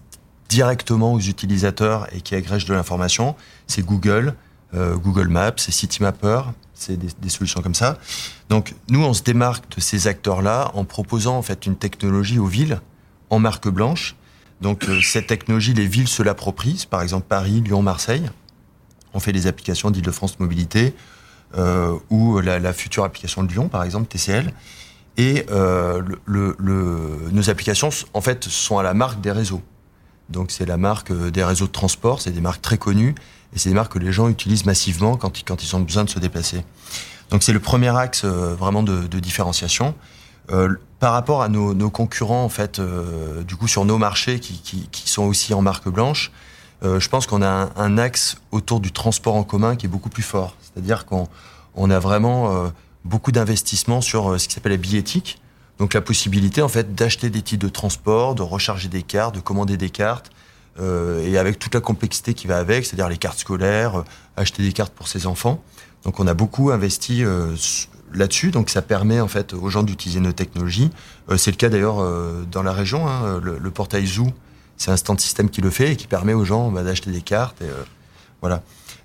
directement 0.49 1.13
aux 1.13 1.19
utilisateurs 1.19 2.07
et 2.13 2.21
qui 2.21 2.35
agrègent 2.35 2.65
de 2.65 2.73
l'information. 2.73 3.35
C'est 3.67 3.83
Google, 3.83 4.35
euh, 4.73 4.95
Google 4.95 5.27
Maps, 5.27 5.53
c'est 5.57 5.71
Citymapper, 5.71 6.41
c'est 6.73 6.97
des, 6.97 7.09
des, 7.19 7.29
solutions 7.29 7.61
comme 7.61 7.75
ça. 7.75 7.97
Donc 8.49 8.75
nous, 8.89 9.03
on 9.03 9.13
se 9.13 9.23
démarque 9.23 9.75
de 9.75 9.81
ces 9.81 10.07
acteurs-là 10.07 10.71
en 10.73 10.83
proposant 10.83 11.37
en 11.37 11.41
fait 11.41 11.65
une 11.65 11.75
technologie 11.75 12.39
aux 12.39 12.47
villes 12.47 12.79
en 13.29 13.39
marque 13.39 13.67
blanche. 13.67 14.15
Donc 14.61 14.87
euh, 14.87 15.01
cette 15.01 15.27
technologie, 15.27 15.73
les 15.73 15.87
villes 15.87 16.07
se 16.07 16.23
l'approprient. 16.23 16.85
Par 16.89 17.01
exemple 17.01 17.25
Paris, 17.27 17.61
Lyon, 17.61 17.81
Marseille. 17.81 18.29
On 19.13 19.19
fait 19.19 19.31
des 19.31 19.47
applications 19.47 19.91
d'Île-de-France 19.91 20.39
Mobilité 20.39 20.93
euh, 21.57 21.95
ou 22.09 22.39
la, 22.39 22.73
future 22.73 23.05
application 23.05 23.43
de 23.43 23.51
Lyon, 23.51 23.69
par 23.69 23.83
exemple 23.83 24.07
TCL. 24.07 24.51
Et 25.17 25.45
euh, 25.51 26.01
nos 26.27 27.49
applications, 27.49 27.89
en 28.13 28.19
fait, 28.19 28.43
sont 28.43 28.77
à 28.77 28.83
la 28.83 28.93
marque 28.93 29.21
des 29.21 29.31
réseaux. 29.31 29.61
Donc 30.27 30.51
c'est 30.51 30.65
la 30.65 30.75
marque 30.75 31.13
des 31.13 31.43
réseaux 31.43 31.67
de 31.67 31.71
transport, 31.71 32.19
c'est 32.19 32.31
des 32.31 32.41
marques 32.41 32.61
très 32.61 32.77
connues 32.77 33.13
et 33.53 33.59
c'est 33.59 33.69
des 33.69 33.75
marques 33.75 33.93
que 33.93 33.99
les 33.99 34.11
gens 34.11 34.27
utilisent 34.27 34.65
massivement 34.65 35.15
quand 35.15 35.39
ils, 35.39 35.75
ont 35.75 35.79
besoin 35.79 36.03
de 36.03 36.09
se 36.09 36.19
déplacer. 36.19 36.65
Donc 37.29 37.43
c'est 37.43 37.53
le 37.53 37.59
premier 37.59 37.95
axe 37.95 38.25
vraiment 38.25 38.81
de 38.83 39.19
différenciation. 39.19 39.95
Euh, 40.51 40.75
par 40.99 41.13
rapport 41.13 41.41
à 41.41 41.49
nos, 41.49 41.89
concurrents, 41.89 42.43
en 42.43 42.49
fait, 42.49 42.79
euh, 42.79 43.43
du 43.43 43.55
coup 43.55 43.67
sur 43.67 43.85
nos 43.85 43.97
marchés 43.97 44.39
qui, 44.39 44.89
sont 45.05 45.23
aussi 45.23 45.53
en 45.53 45.61
marque 45.61 45.87
blanche, 45.89 46.31
euh, 46.83 46.99
je 46.99 47.09
pense 47.09 47.27
qu'on 47.27 47.41
a 47.41 47.69
un, 47.75 47.97
axe 47.97 48.37
autour 48.51 48.79
du 48.79 48.91
transport 48.91 49.35
en 49.35 49.43
commun 49.43 49.75
qui 49.75 49.85
est 49.85 49.89
beaucoup 49.89 50.09
plus 50.09 50.23
fort. 50.23 50.55
C'est-à-dire 50.61 51.05
qu'on 51.05 51.27
on 51.75 51.89
a 51.89 51.99
vraiment 51.99 52.71
beaucoup 53.03 53.31
d'investissements 53.31 54.01
sur 54.01 54.39
ce 54.39 54.47
qui 54.47 54.53
s'appelle 54.53 54.71
la 54.71 54.77
billettique. 54.77 55.41
Donc 55.77 55.93
la 55.93 56.01
possibilité 56.01 56.61
en 56.61 56.69
fait 56.69 56.95
d'acheter 56.95 57.29
des 57.29 57.41
titres 57.41 57.65
de 57.65 57.71
transport, 57.71 58.33
de 58.33 58.41
recharger 58.41 58.87
des 58.87 59.03
cartes, 59.03 59.35
de 59.35 59.41
commander 59.41 59.75
des 59.75 59.89
cartes, 59.89 60.31
et 60.79 61.37
avec 61.37 61.59
toute 61.59 61.75
la 61.75 61.81
complexité 61.81 62.33
qui 62.33 62.47
va 62.47 62.57
avec, 62.57 62.85
c'est-à-dire 62.85 63.09
les 63.09 63.17
cartes 63.17 63.39
scolaires, 63.39 64.03
acheter 64.37 64.63
des 64.63 64.71
cartes 64.71 64.93
pour 64.93 65.09
ses 65.09 65.27
enfants. 65.27 65.61
Donc 66.05 66.19
on 66.21 66.27
a 66.27 66.33
beaucoup 66.33 66.71
investi 66.71 67.23
là-dessus, 68.13 68.51
donc 68.51 68.69
ça 68.69 68.81
permet 68.81 69.19
en 69.19 69.27
fait 69.27 69.53
aux 69.53 69.69
gens 69.69 69.83
d'utiliser 69.83 70.19
nos 70.19 70.31
technologies. 70.31 70.89
Euh, 71.29 71.37
c'est 71.37 71.51
le 71.51 71.57
cas 71.57 71.69
d'ailleurs 71.69 71.99
euh, 71.99 72.43
dans 72.51 72.63
la 72.63 72.71
région, 72.71 73.07
hein, 73.07 73.39
le, 73.41 73.71
portail 73.71 74.05
Zoo, 74.05 74.27
c'est 74.77 74.91
un 74.91 74.97
stand 74.97 75.19
système 75.19 75.49
qui 75.49 75.61
le 75.61 75.69
fait 75.69 75.93
et 75.93 75.95
qui 75.95 76.07
permet 76.07 76.33
aux 76.33 76.45
gens 76.45 76.71
bah, 76.71 76.83
d'acheter 76.83 77.11
des 77.11 77.21
cartes. 77.21 77.61
Et, 77.61 77.69
voilà. 78.41 78.61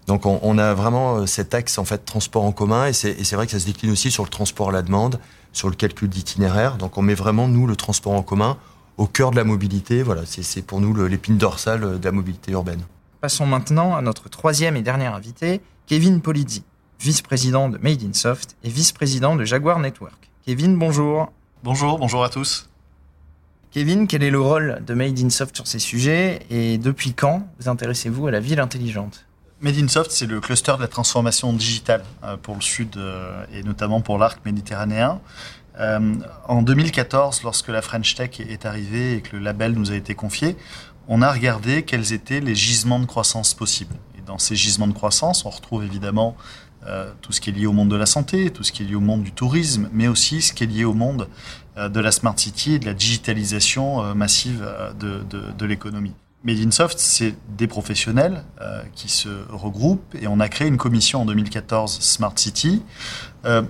Donc 0.07 0.27
on, 0.27 0.41
on, 0.43 0.59
a 0.59 0.75
vraiment 0.75 1.27
cet 1.27 1.55
axe 1.55 1.79
en 1.79 1.85
fait 1.85 2.05
transport 2.05 2.45
en 2.45 2.53
commun 2.53 2.87
et 2.87 2.93
c'est 2.93 3.33
vrai 3.33 3.47
que 3.47 3.53
ça 3.53 3.61
se 3.61 3.67
décline 3.67 3.93
aussi 3.93 4.11
sur 4.11 4.25
le 4.25 4.29
transport 4.29 4.71
à 4.71 4.73
la 4.73 4.83
demande 4.83 5.21
sur 5.53 5.69
le 5.69 5.75
calcul 5.75 6.09
d'itinéraire. 6.09 6.77
Donc 6.77 6.99
on 6.99 7.03
met 7.03 7.15
vraiment, 7.15 7.49
nous, 7.49 7.67
le 7.67 7.77
transport 7.77 8.13
en 8.13 8.23
commun 8.23 8.57
au 8.97 9.07
cœur 9.07 9.31
de 9.31 9.37
la 9.37 9.45
mobilité. 9.45 10.03
Voilà, 10.03 10.23
c'est 10.27 10.63
pour 10.63 10.81
nous 10.81 10.95
l'épine 11.07 11.39
dorsale 11.39 11.99
de 11.99 12.05
la 12.05 12.13
mobilité 12.13 12.53
urbaine. 12.53 12.83
Passons 13.21 13.47
maintenant 13.47 13.97
à 13.97 14.03
notre 14.03 14.29
troisième 14.29 14.77
et 14.77 14.83
dernier 14.83 15.07
invité, 15.07 15.61
Kevin 15.87 16.21
Polizzi, 16.21 16.65
vice-président 17.01 17.71
de 17.71 17.79
Made 17.79 18.03
in 18.03 18.13
Soft 18.13 18.57
et 18.63 18.69
vice-président 18.69 19.35
de 19.35 19.45
Jaguar 19.45 19.79
Network. 19.79 20.31
Kevin, 20.45 20.77
bonjour. 20.77 21.33
Bonjour, 21.65 21.99
bonjour 21.99 22.23
à 22.23 22.29
tous. 22.29 22.69
Kevin, 23.71 24.07
quel 24.07 24.23
est 24.23 24.31
le 24.31 24.41
rôle 24.41 24.83
de 24.87 24.93
Made 24.93 25.19
in 25.19 25.31
Soft 25.31 25.57
sur 25.57 25.67
ces 25.67 25.79
sujets 25.79 26.41
et 26.51 26.77
depuis 26.77 27.15
quand 27.15 27.49
vous 27.59 27.69
intéressez-vous 27.69 28.27
à 28.27 28.31
la 28.31 28.41
ville 28.41 28.61
intelligente? 28.61 29.25
Made 29.63 29.79
in 29.79 29.89
Soft, 29.89 30.11
c'est 30.11 30.27
le 30.27 30.41
cluster 30.41 30.75
de 30.77 30.83
la 30.83 30.89
transformation 30.89 31.53
digitale 31.55 32.05
euh, 32.23 32.37
pour 32.37 32.55
le 32.55 32.61
Sud 32.61 32.97
euh, 32.97 33.45
et 33.55 33.63
notamment 33.63 34.03
pour 34.03 34.19
l'arc 34.19 34.45
méditerranéen. 34.45 35.21
Euh, 35.79 36.15
en 36.49 36.61
2014, 36.61 37.43
lorsque 37.45 37.69
la 37.69 37.81
French 37.81 38.15
Tech 38.15 38.41
est 38.41 38.67
arrivée 38.67 39.17
et 39.17 39.21
que 39.23 39.37
le 39.37 39.43
label 39.43 39.73
nous 39.73 39.91
a 39.91 39.95
été 39.95 40.15
confié, 40.15 40.55
on 41.09 41.23
a 41.23 41.33
regardé 41.33 41.83
quels 41.83 42.13
étaient 42.13 42.41
les 42.41 42.55
gisements 42.55 43.01
de 43.01 43.07
croissance 43.07 43.55
possibles. 43.55 43.95
Et 44.19 44.21
dans 44.21 44.39
ces 44.39 44.55
gisements 44.55 44.87
de 44.87 44.93
croissance, 44.93 45.47
on 45.47 45.51
retrouve 45.51 45.83
évidemment 45.85 46.37
euh, 46.87 47.11
tout 47.21 47.33
ce 47.33 47.41
qui 47.41 47.51
est 47.51 47.53
lié 47.53 47.67
au 47.67 47.73
monde 47.73 47.91
de 47.91 47.97
la 47.97 48.07
santé, 48.07 48.51
tout 48.51 48.63
ce 48.63 48.73
qui 48.73 48.83
est 48.83 48.87
lié 48.87 48.95
au 48.95 49.01
monde 49.01 49.23
du 49.23 49.33
tourisme, 49.33 49.89
mais 49.93 50.09
aussi 50.09 50.43
ce 50.43 50.53
qui 50.53 50.65
est 50.65 50.67
lié 50.67 50.85
au 50.85 50.95
monde 50.95 51.29
euh, 51.77 51.89
de 51.89 52.01
la 52.01 52.11
smart 52.11 52.39
city 52.39 52.75
et 52.75 52.79
de 52.79 52.87
la 52.87 52.95
digitalisation 52.95 54.15
massive 54.15 54.67
de, 54.99 55.21
de, 55.29 55.67
l'économie. 55.67 56.15
Made 56.43 56.59
in 56.59 56.71
Soft, 56.71 56.99
c'est 56.99 57.35
des 57.51 57.67
professionnels 57.67 58.45
euh, 58.63 58.83
qui 58.95 59.11
se 59.11 59.29
regroupent 59.51 60.15
et 60.15 60.27
on 60.27 60.41
a 60.41 60.49
créé 60.49 60.69
une 60.69 60.79
commission 60.79 61.21
en 61.21 61.27
2014 61.27 62.01
Smart 62.01 62.33
City, 62.35 62.83
euh, 63.45 63.61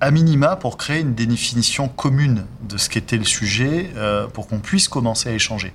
à 0.00 0.12
minima 0.12 0.54
pour 0.54 0.76
créer 0.76 1.00
une 1.00 1.14
définition 1.14 1.88
commune 1.88 2.44
de 2.68 2.78
ce 2.78 2.88
qu'était 2.88 3.16
le 3.16 3.24
sujet 3.24 3.90
euh, 3.96 4.28
pour 4.28 4.46
qu'on 4.46 4.60
puisse 4.60 4.86
commencer 4.86 5.28
à 5.28 5.32
échanger. 5.32 5.72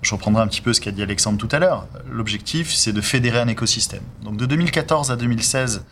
Je 0.00 0.12
reprendrai 0.12 0.42
un 0.42 0.48
petit 0.48 0.60
peu 0.60 0.72
ce 0.72 0.80
qu'a 0.80 0.90
dit 0.90 1.04
Alexandre 1.04 1.38
tout 1.38 1.48
à 1.52 1.60
l'heure. 1.60 1.86
L'objectif, 2.10 2.74
c'est 2.74 2.92
de 2.92 3.00
fédérer 3.00 3.38
un 3.38 3.48
écosystème. 3.48 4.02
Donc 4.24 4.36
de 4.36 4.46
2014 4.46 5.12
à 5.12 5.16
2016, 5.16 5.84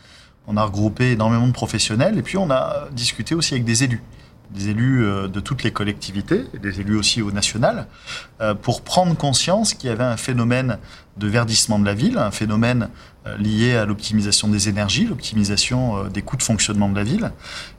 on 0.51 0.57
a 0.57 0.65
regroupé 0.65 1.13
énormément 1.13 1.47
de 1.47 1.53
professionnels 1.53 2.19
et 2.19 2.23
puis 2.23 2.37
on 2.37 2.51
a 2.51 2.89
discuté 2.93 3.35
aussi 3.35 3.55
avec 3.55 3.65
des 3.65 3.85
élus 3.85 4.03
des 4.51 4.71
élus 4.71 5.05
euh, 5.05 5.29
de 5.29 5.39
toutes 5.39 5.63
les 5.63 5.71
collectivités, 5.71 6.45
des 6.61 6.81
élus 6.81 6.97
aussi 6.97 7.23
au 7.23 7.31
national, 7.31 7.87
euh, 8.41 8.53
pour 8.55 8.83
prendre 8.83 9.17
conscience 9.17 9.75
qu'il 9.75 9.89
y 9.89 9.93
avait 9.93 10.03
un 10.03 10.17
phénomène 10.17 10.79
de 11.19 11.29
verdissement 11.29 11.79
de 11.79 11.85
la 11.85 11.95
ville, 11.95 12.19
un 12.19 12.33
phénomène 12.33 12.89
euh, 13.27 13.37
lié 13.37 13.77
à 13.77 13.85
l'optimisation 13.85 14.49
des 14.49 14.69
énergies, 14.69 15.07
l'optimisation 15.07 16.05
des 16.07 16.23
coûts 16.23 16.37
de 16.37 16.43
fonctionnement 16.43 16.89
de 16.89 16.97
la 16.97 17.05
ville. 17.05 17.31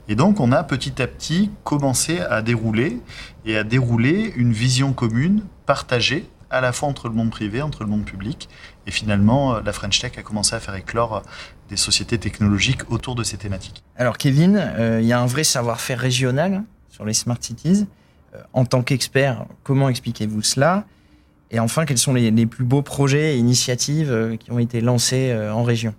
Et 0.08 0.14
donc 0.14 0.40
on 0.40 0.50
a 0.50 0.62
petit 0.62 1.02
à 1.02 1.06
petit 1.06 1.50
commencé 1.64 2.20
à 2.20 2.40
dérouler 2.40 3.00
et 3.44 3.58
à 3.58 3.64
dérouler 3.64 4.32
une 4.36 4.52
vision 4.52 4.94
commune, 4.94 5.42
partagée, 5.66 6.26
à 6.52 6.60
la 6.60 6.72
fois 6.72 6.88
entre 6.88 7.08
le 7.08 7.14
monde 7.14 7.30
privé, 7.30 7.62
entre 7.62 7.82
le 7.82 7.90
monde 7.90 8.04
public. 8.04 8.48
Et 8.86 8.90
finalement, 8.90 9.60
la 9.60 9.72
French 9.72 10.00
Tech 10.00 10.12
a 10.18 10.22
commencé 10.22 10.54
à 10.54 10.60
faire 10.60 10.74
éclore 10.74 11.22
des 11.72 11.78
sociétés 11.78 12.18
technologiques 12.18 12.90
autour 12.90 13.14
de 13.14 13.22
ces 13.22 13.38
thématiques. 13.38 13.82
Alors 13.96 14.18
Kevin, 14.18 14.56
euh, 14.56 15.00
il 15.00 15.06
y 15.06 15.12
a 15.14 15.20
un 15.20 15.26
vrai 15.26 15.42
savoir-faire 15.42 15.98
régional 15.98 16.64
sur 16.90 17.06
les 17.06 17.14
smart 17.14 17.38
cities. 17.40 17.86
Euh, 18.34 18.42
en 18.52 18.66
tant 18.66 18.82
qu'expert, 18.82 19.46
comment 19.62 19.88
expliquez-vous 19.88 20.42
cela? 20.42 20.84
Et 21.50 21.60
enfin, 21.60 21.86
quels 21.86 21.96
sont 21.96 22.12
les, 22.12 22.46
plus 22.46 22.64
beaux 22.64 22.82
projets 22.82 23.34
et 23.34 23.38
initiatives 23.38 24.10
euh, 24.10 24.36
qui 24.36 24.50
ont 24.50 24.58
été 24.58 24.82
lancés 24.82 25.34
en 25.34 25.62
région? 25.62 25.94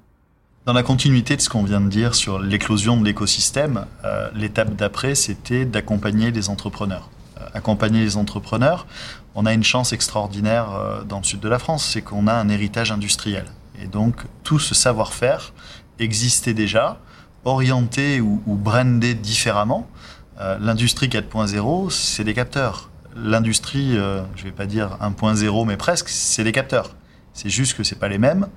Dans 0.65 0.73
la 0.73 0.83
continuité 0.83 1.35
de 1.35 1.41
ce 1.41 1.49
qu'on 1.49 1.63
vient 1.63 1.81
de 1.81 1.89
dire 1.89 2.13
sur 2.13 2.37
l'éclosion 2.39 2.95
de 2.97 3.03
l'écosystème, 3.03 3.85
l'étape 4.33 4.75
d'après, 4.75 5.13
c'était 5.13 5.65
d'accompagner 5.65 6.31
les 6.31 6.47
entrepreneurs. 6.47 7.09
Accompagner 7.53 8.01
les 8.01 8.17
entrepreneurs, 8.17 8.87
on 9.35 9.45
a 9.45 9.53
une 9.53 9.63
chance 9.63 9.93
extraordinaire 9.93 10.67
dans 11.07 11.17
le 11.19 11.23
sud 11.23 11.39
de 11.39 11.49
la 11.49 11.59
France, 11.59 11.85
c'est 11.85 12.01
qu'on 12.01 12.27
a 12.27 12.33
un 12.33 12.49
héritage 12.49 12.91
industriel. 12.91 13.45
Et 13.81 13.87
donc, 13.87 14.15
tout 14.43 14.59
ce 14.59 14.75
savoir-faire 14.75 15.53
existait 15.99 16.53
déjà, 16.53 16.99
orienté 17.45 18.21
ou, 18.21 18.41
brandé 18.47 19.13
différemment. 19.13 19.87
Euh, 20.39 20.57
l'industrie 20.59 21.07
4.0, 21.07 21.89
c'est 21.89 22.23
des 22.23 22.33
capteurs. 22.33 22.89
L'industrie, 23.15 23.97
euh, 23.97 24.21
je 24.35 24.41
ne 24.43 24.47
vais 24.47 24.55
pas 24.55 24.65
dire 24.65 24.97
1.0, 25.01 25.67
mais 25.67 25.77
presque, 25.77 26.09
c'est 26.09 26.43
des 26.43 26.51
capteurs. 26.51 26.95
C'est 27.33 27.49
juste 27.49 27.75
que 27.75 27.83
ce 27.83 27.95
pas 27.95 28.07
les 28.07 28.17
mêmes. 28.17 28.47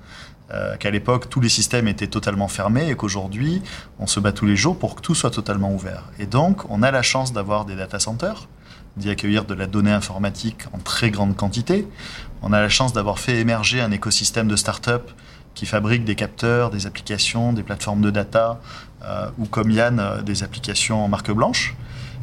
Euh, 0.49 0.77
qu'à 0.77 0.91
l'époque, 0.91 1.29
tous 1.29 1.41
les 1.41 1.49
systèmes 1.49 1.89
étaient 1.89 2.07
totalement 2.07 2.47
fermés 2.47 2.89
et 2.89 2.95
qu'aujourd'hui, 2.95 3.61
on 3.99 4.07
se 4.07 4.21
bat 4.21 4.31
tous 4.31 4.45
les 4.45 4.55
jours 4.55 4.79
pour 4.79 4.95
que 4.95 5.01
tout 5.01 5.13
soit 5.13 5.29
totalement 5.29 5.73
ouvert. 5.73 6.05
Et 6.19 6.25
donc, 6.25 6.61
on 6.69 6.83
a 6.83 6.91
la 6.91 7.01
chance 7.01 7.33
d'avoir 7.33 7.65
des 7.65 7.75
data 7.75 7.99
centers, 7.99 8.47
d'y 8.97 9.09
accueillir 9.09 9.45
de 9.45 9.53
la 9.53 9.67
donnée 9.67 9.91
informatique 9.91 10.65
en 10.73 10.79
très 10.79 11.11
grande 11.11 11.35
quantité. 11.35 11.87
On 12.41 12.53
a 12.53 12.61
la 12.61 12.69
chance 12.69 12.93
d'avoir 12.93 13.19
fait 13.19 13.39
émerger 13.39 13.81
un 13.81 13.91
écosystème 13.91 14.47
de 14.47 14.55
start-up 14.55 15.11
qui 15.57 15.65
fabriquent 15.65 16.05
des 16.05 16.13
capteurs, 16.13 16.69
des 16.69 16.85
applications, 16.85 17.51
des 17.51 17.63
plateformes 17.63 18.01
de 18.01 18.11
data, 18.11 18.61
euh, 19.03 19.27
ou 19.39 19.45
comme 19.45 19.71
Yann, 19.71 19.99
euh, 19.99 20.21
des 20.21 20.43
applications 20.43 21.03
en 21.03 21.07
marque 21.07 21.31
blanche. 21.31 21.75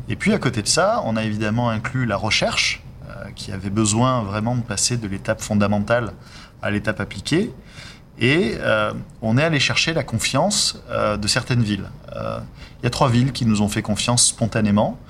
Et 0.08 0.14
puis 0.14 0.32
à 0.32 0.38
côté 0.38 0.62
de 0.62 0.68
ça, 0.68 1.02
on 1.04 1.16
a 1.16 1.24
évidemment 1.24 1.68
inclus 1.68 2.06
la 2.06 2.16
recherche, 2.16 2.84
euh, 3.08 3.30
qui 3.34 3.50
avait 3.50 3.70
besoin 3.70 4.22
vraiment 4.22 4.54
de 4.54 4.60
passer 4.60 4.96
de 4.96 5.08
l'étape 5.08 5.40
fondamentale 5.40 6.12
à 6.62 6.70
l'étape 6.70 7.00
appliquée. 7.00 7.52
Et 8.20 8.56
on 9.22 9.36
est 9.38 9.42
allé 9.42 9.58
chercher 9.58 9.92
la 9.92 10.04
confiance 10.04 10.80
de 10.88 11.26
certaines 11.26 11.64
villes. 11.64 11.90
Il 12.14 12.84
y 12.84 12.86
a 12.86 12.90
trois 12.90 13.08
villes 13.08 13.32
qui 13.32 13.44
nous 13.44 13.60
ont 13.60 13.68
fait 13.68 13.82
confiance 13.82 14.24
spontanément. 14.28 15.00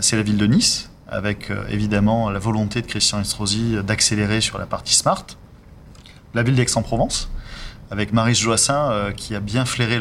C'est 0.00 0.16
la 0.16 0.24
ville 0.24 0.38
de 0.38 0.46
Nice, 0.46 0.90
avec 1.12 1.50
euh, 1.50 1.64
évidemment 1.68 2.30
la 2.30 2.38
volonté 2.38 2.80
de 2.80 2.86
Christian 2.86 3.20
Estrosi 3.20 3.76
d'accélérer 3.84 4.40
sur 4.40 4.58
la 4.58 4.66
partie 4.66 4.94
smart. 4.94 5.24
La 6.34 6.42
ville 6.42 6.54
d'Aix-en-Provence, 6.54 7.30
avec 7.90 8.14
Maris 8.14 8.36
Joassin 8.36 8.90
euh, 8.90 9.12
qui 9.12 9.34
a 9.34 9.40
bien 9.40 9.66
flairé 9.66 10.00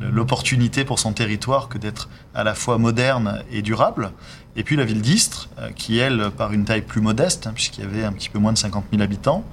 l'opportunité 0.00 0.84
pour 0.84 1.00
son 1.00 1.12
territoire 1.12 1.68
que 1.68 1.76
d'être 1.76 2.08
à 2.34 2.44
la 2.44 2.54
fois 2.54 2.78
moderne 2.78 3.42
et 3.50 3.62
durable. 3.62 4.12
Et 4.54 4.62
puis 4.62 4.76
la 4.76 4.84
ville 4.84 5.02
d'Istres, 5.02 5.48
euh, 5.58 5.70
qui 5.74 5.98
elle, 5.98 6.30
par 6.30 6.52
une 6.52 6.64
taille 6.64 6.82
plus 6.82 7.00
modeste, 7.00 7.48
hein, 7.48 7.52
puisqu'il 7.52 7.82
y 7.82 7.86
avait 7.86 8.04
un 8.04 8.12
petit 8.12 8.28
peu 8.28 8.38
moins 8.38 8.52
de 8.52 8.58
50 8.58 8.84
000 8.92 9.02
habitants, 9.02 9.44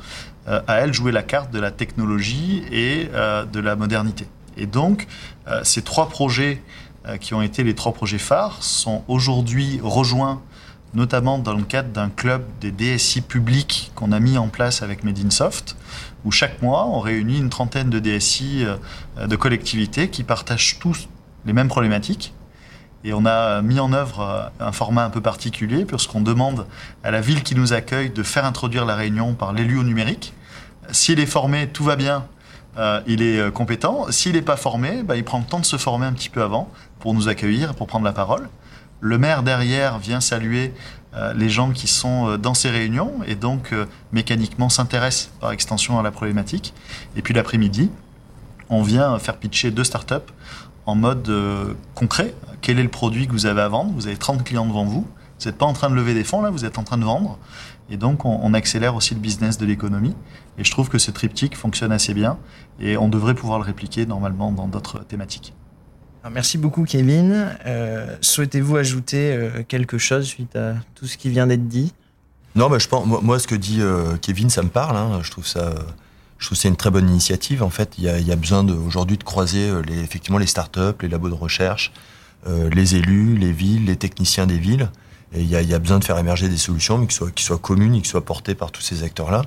a 0.45 0.81
elle 0.81 0.93
joué 0.93 1.13
la 1.13 1.23
carte 1.23 1.51
de 1.51 1.59
la 1.59 1.71
technologie 1.71 2.63
et 2.69 3.05
de 3.05 3.59
la 3.61 3.77
modernité. 3.77 4.27
Et 4.57 4.65
donc, 4.65 5.07
ces 5.63 5.81
trois 5.83 6.09
projets 6.09 6.61
qui 7.21 7.33
ont 7.33 7.41
été 7.41 7.63
les 7.63 7.75
trois 7.75 7.93
projets 7.93 8.17
phares 8.17 8.61
sont 8.61 9.05
aujourd'hui 9.07 9.79
rejoints 9.81 10.41
notamment 10.93 11.39
dans 11.39 11.53
le 11.53 11.63
cadre 11.63 11.89
d'un 11.89 12.09
club 12.09 12.43
des 12.61 12.71
DSI 12.71 13.21
publics 13.21 13.91
qu'on 13.95 14.11
a 14.11 14.19
mis 14.19 14.37
en 14.37 14.47
place 14.47 14.81
avec 14.81 15.03
Medinsoft, 15.03 15.75
où 16.25 16.31
chaque 16.31 16.61
mois, 16.61 16.85
on 16.85 16.99
réunit 16.99 17.39
une 17.39 17.49
trentaine 17.49 17.89
de 17.89 17.99
DSI 17.99 18.65
euh, 18.65 19.27
de 19.27 19.35
collectivités 19.35 20.09
qui 20.09 20.23
partagent 20.23 20.79
tous 20.79 21.07
les 21.45 21.53
mêmes 21.53 21.67
problématiques. 21.67 22.33
Et 23.05 23.13
on 23.13 23.25
a 23.25 23.61
mis 23.61 23.79
en 23.79 23.91
œuvre 23.91 24.19
euh, 24.21 24.65
un 24.65 24.71
format 24.71 25.03
un 25.03 25.09
peu 25.09 25.21
particulier, 25.21 25.85
puisqu'on 25.85 26.21
demande 26.21 26.67
à 27.03 27.11
la 27.11 27.21
ville 27.21 27.43
qui 27.43 27.55
nous 27.55 27.73
accueille 27.73 28.09
de 28.09 28.23
faire 28.23 28.45
introduire 28.45 28.85
la 28.85 28.95
réunion 28.95 29.33
par 29.33 29.51
l'élu 29.51 29.77
au 29.77 29.83
numérique. 29.83 30.33
S'il 30.91 31.19
est 31.19 31.25
formé, 31.25 31.67
tout 31.67 31.83
va 31.83 31.95
bien, 31.95 32.25
euh, 32.77 33.01
il 33.07 33.21
est 33.21 33.51
compétent. 33.51 34.05
S'il 34.11 34.33
n'est 34.33 34.41
pas 34.41 34.57
formé, 34.57 35.03
bah, 35.03 35.15
il 35.15 35.23
prend 35.23 35.39
le 35.39 35.45
temps 35.45 35.59
de 35.59 35.65
se 35.65 35.77
former 35.77 36.05
un 36.05 36.13
petit 36.13 36.29
peu 36.29 36.41
avant 36.41 36.69
pour 36.99 37.13
nous 37.13 37.27
accueillir, 37.27 37.73
pour 37.75 37.87
prendre 37.87 38.05
la 38.05 38.13
parole. 38.13 38.47
Le 39.05 39.17
maire 39.17 39.43
derrière 39.43 39.99
vient 39.99 40.21
saluer 40.21 40.73
euh, 41.13 41.33
les 41.33 41.49
gens 41.49 41.71
qui 41.71 41.87
sont 41.87 42.29
euh, 42.29 42.37
dans 42.37 42.53
ces 42.53 42.69
réunions 42.69 43.11
et 43.27 43.35
donc 43.35 43.73
euh, 43.73 43.85
mécaniquement 44.13 44.69
s'intéresse 44.69 45.29
par 45.41 45.51
extension 45.51 45.99
à 45.99 46.03
la 46.03 46.11
problématique. 46.11 46.73
Et 47.17 47.21
puis 47.21 47.33
l'après-midi, 47.33 47.91
on 48.69 48.81
vient 48.81 49.19
faire 49.19 49.35
pitcher 49.35 49.71
deux 49.71 49.83
startups 49.83 50.31
en 50.85 50.95
mode 50.95 51.29
concret. 51.95 52.33
Quel 52.61 52.79
est 52.79 52.83
le 52.83 52.89
produit 52.89 53.27
que 53.27 53.33
vous 53.33 53.45
avez 53.45 53.59
à 53.59 53.67
vendre? 53.67 53.91
Vous 53.93 54.07
avez 54.07 54.15
30 54.15 54.45
clients 54.45 54.65
devant 54.65 54.85
vous. 54.85 55.05
Vous 55.39 55.45
n'êtes 55.45 55.57
pas 55.57 55.65
en 55.65 55.73
train 55.73 55.89
de 55.89 55.95
lever 55.95 56.13
des 56.13 56.23
fonds 56.23 56.41
là, 56.41 56.49
vous 56.49 56.63
êtes 56.63 56.77
en 56.77 56.83
train 56.83 56.97
de 56.97 57.03
vendre. 57.03 57.37
Et 57.89 57.97
donc 57.97 58.23
on, 58.23 58.39
on 58.41 58.53
accélère 58.53 58.95
aussi 58.95 59.13
le 59.15 59.19
business 59.19 59.57
de 59.57 59.65
l'économie. 59.65 60.15
Et 60.57 60.63
je 60.63 60.71
trouve 60.71 60.87
que 60.87 60.97
ce 60.97 61.11
triptyque 61.11 61.57
fonctionne 61.57 61.91
assez 61.91 62.13
bien 62.13 62.37
et 62.79 62.95
on 62.95 63.09
devrait 63.09 63.35
pouvoir 63.35 63.59
le 63.59 63.65
répliquer 63.65 64.05
normalement 64.05 64.53
dans 64.53 64.69
d'autres 64.69 65.03
thématiques 65.03 65.53
merci 66.29 66.57
beaucoup 66.57 66.83
Kevin. 66.85 67.55
Euh, 67.65 68.15
souhaitez-vous 68.21 68.77
ajouter 68.77 69.33
euh, 69.33 69.63
quelque 69.67 69.97
chose 69.97 70.25
suite 70.25 70.55
à 70.55 70.75
tout 70.95 71.05
ce 71.05 71.17
qui 71.17 71.29
vient 71.29 71.47
d'être 71.47 71.67
dit? 71.67 71.93
Non, 72.55 72.69
bah, 72.69 72.79
je 72.79 72.87
pense, 72.87 73.05
moi, 73.05 73.39
ce 73.39 73.47
que 73.47 73.55
dit 73.55 73.81
euh, 73.81 74.15
Kevin, 74.21 74.49
ça 74.49 74.61
me 74.61 74.69
parle. 74.69 74.95
Hein. 74.95 75.19
je 75.23 75.31
trouve 75.31 75.45
ça, 75.45 75.73
je 76.37 76.45
trouve 76.45 76.57
c'est 76.57 76.69
une 76.69 76.75
très 76.75 76.91
bonne 76.91 77.09
initiative. 77.09 77.63
En 77.63 77.69
fait, 77.69 77.95
il 77.97 78.03
y 78.03 78.31
a, 78.31 78.35
besoin 78.35 78.65
aujourd'hui 78.69 79.17
de 79.17 79.23
croiser 79.23 79.71
les, 79.85 79.99
effectivement 79.99 80.37
les 80.37 80.47
startups, 80.47 81.01
les 81.01 81.09
labos 81.09 81.29
de 81.29 81.33
recherche, 81.33 81.91
les 82.47 82.95
élus, 82.95 83.35
les 83.37 83.51
villes, 83.51 83.85
les 83.85 83.95
techniciens 83.95 84.45
des 84.45 84.57
villes. 84.57 84.89
Et 85.33 85.41
il 85.41 85.49
y, 85.49 85.73
a, 85.73 85.79
besoin 85.79 85.97
de 85.97 86.03
faire 86.03 86.19
émerger 86.19 86.47
des 86.47 86.57
solutions, 86.57 86.99
mais 86.99 87.07
qui 87.07 87.43
soient, 87.43 87.57
communes 87.57 87.95
et 87.95 88.01
qui 88.01 88.09
soient 88.09 88.23
portées 88.23 88.53
par 88.53 88.71
tous 88.71 88.83
ces 88.83 89.03
acteurs-là. 89.03 89.41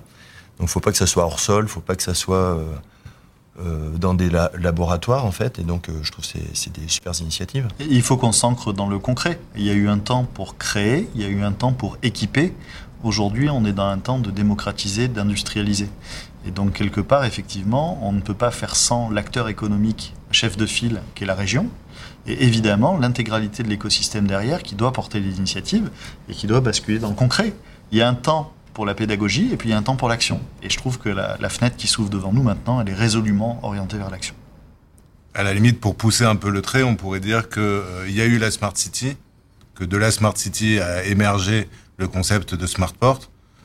Donc, 0.58 0.68
faut 0.68 0.80
pas 0.80 0.90
que 0.90 0.98
ça 0.98 1.06
soit 1.06 1.24
hors 1.24 1.38
sol, 1.38 1.68
faut 1.68 1.80
pas 1.80 1.94
que 1.94 2.02
ça 2.02 2.14
soit 2.14 2.60
dans 3.96 4.14
des 4.14 4.30
laboratoires 4.58 5.24
en 5.24 5.30
fait 5.30 5.58
et 5.58 5.62
donc 5.62 5.88
euh, 5.88 5.92
je 6.02 6.12
trouve 6.12 6.24
que 6.26 6.38
c'est 6.52 6.72
des 6.72 6.88
super 6.88 7.12
initiatives. 7.20 7.68
Il 7.80 8.02
faut 8.02 8.16
qu'on 8.16 8.32
s'ancre 8.32 8.72
dans 8.72 8.88
le 8.88 8.98
concret. 8.98 9.38
Il 9.56 9.62
y 9.62 9.70
a 9.70 9.74
eu 9.74 9.88
un 9.88 9.98
temps 9.98 10.24
pour 10.24 10.56
créer, 10.56 11.08
il 11.14 11.22
y 11.22 11.24
a 11.24 11.28
eu 11.28 11.42
un 11.42 11.52
temps 11.52 11.72
pour 11.72 11.98
équiper. 12.02 12.54
Aujourd'hui, 13.02 13.50
on 13.50 13.64
est 13.64 13.72
dans 13.72 13.86
un 13.86 13.98
temps 13.98 14.18
de 14.18 14.30
démocratiser, 14.30 15.08
d'industrialiser. 15.08 15.88
Et 16.46 16.50
donc 16.50 16.72
quelque 16.72 17.00
part, 17.00 17.24
effectivement, 17.24 17.98
on 18.02 18.12
ne 18.12 18.20
peut 18.20 18.34
pas 18.34 18.50
faire 18.50 18.76
sans 18.76 19.10
l'acteur 19.10 19.48
économique 19.48 20.14
chef 20.30 20.56
de 20.56 20.66
file 20.66 21.02
qui 21.14 21.24
est 21.24 21.26
la 21.26 21.34
région, 21.34 21.68
et 22.26 22.44
évidemment 22.44 22.96
l'intégralité 22.98 23.62
de 23.62 23.68
l'écosystème 23.68 24.26
derrière 24.26 24.62
qui 24.62 24.74
doit 24.74 24.92
porter 24.92 25.20
les 25.20 25.38
initiatives 25.38 25.90
et 26.28 26.34
qui 26.34 26.46
doit 26.46 26.60
basculer 26.60 26.98
dans 26.98 27.08
le 27.08 27.14
concret. 27.14 27.52
Il 27.92 27.98
y 27.98 28.02
a 28.02 28.08
un 28.08 28.14
temps 28.14 28.52
pour 28.76 28.84
la 28.84 28.94
pédagogie 28.94 29.48
et 29.54 29.56
puis 29.56 29.70
il 29.70 29.72
y 29.72 29.74
a 29.74 29.78
un 29.78 29.82
temps 29.82 29.96
pour 29.96 30.06
l'action. 30.06 30.38
Et 30.62 30.68
je 30.68 30.76
trouve 30.76 30.98
que 30.98 31.08
la, 31.08 31.48
fenêtre 31.48 31.76
qui 31.76 31.86
s'ouvre 31.86 32.10
devant 32.10 32.30
nous 32.30 32.42
maintenant, 32.42 32.78
elle 32.78 32.90
est 32.90 32.94
résolument 32.94 33.58
orientée 33.62 33.96
vers 33.96 34.10
l'action. 34.10 34.34
À 35.32 35.42
la 35.42 35.54
limite, 35.54 35.80
pour 35.80 35.96
pousser 35.96 36.24
un 36.24 36.36
peu 36.36 36.50
le 36.50 36.60
trait, 36.60 36.82
on 36.82 36.94
pourrait 36.94 37.20
dire 37.20 37.48
qu'il 37.48 37.62
euh, 37.62 38.10
y 38.10 38.20
a 38.20 38.26
eu 38.26 38.36
la 38.36 38.50
Smart 38.50 38.76
City, 38.76 39.16
que 39.74 39.82
de 39.82 39.96
la 39.96 40.10
Smart 40.10 40.36
City 40.36 40.78
a 40.78 41.04
émergé 41.04 41.70
le 41.96 42.06
concept 42.06 42.54
de 42.54 42.66
Smartport. 42.66 43.20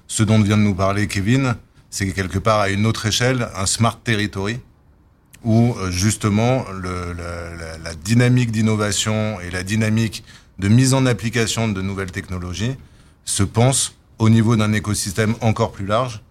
Ce 0.07 0.23
dont 0.23 0.39
vient 0.39 0.55
de 0.55 0.63
nous 0.63 0.75
parler 0.75 1.09
Kevin, 1.09 1.55
c'est 1.89 2.09
quelque 2.13 2.39
part 2.39 2.61
à 2.61 2.69
une 2.69 2.85
autre 2.85 3.05
échelle, 3.05 3.49
un 3.57 3.65
Smart 3.65 3.99
Territory, 4.01 4.61
où 5.43 5.75
euh, 5.77 5.91
justement 5.91 6.63
la, 6.71 7.77
la 7.83 7.95
dynamique 7.95 8.51
d'innovation 8.51 9.41
et 9.41 9.51
la 9.51 9.63
dynamique 9.63 10.23
de 10.57 10.69
mise 10.69 10.93
en 10.93 11.05
application 11.05 11.67
de 11.67 11.81
nouvelles 11.81 12.13
technologies 12.13 12.77
se 13.25 13.43
pense 13.43 13.93
au 14.21 14.29
niveau 14.29 14.55
d'un 14.55 14.71
écosystème 14.71 15.33
encore 15.41 15.71
plus 15.71 15.87
large. 15.87 16.21